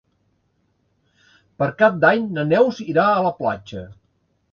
Per 1.63 1.67
Cap 1.81 1.99
d'Any 2.05 2.25
na 2.37 2.45
Neus 2.53 2.79
irà 2.95 3.05
a 3.11 3.21
la 3.27 3.33
platja. 3.43 3.85